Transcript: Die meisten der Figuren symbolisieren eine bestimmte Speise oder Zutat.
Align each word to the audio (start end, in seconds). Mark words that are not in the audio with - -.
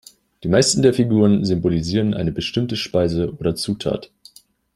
Die 0.43 0.47
meisten 0.47 0.81
der 0.81 0.95
Figuren 0.95 1.45
symbolisieren 1.45 2.15
eine 2.15 2.31
bestimmte 2.31 2.75
Speise 2.75 3.35
oder 3.37 3.53
Zutat. 3.55 4.11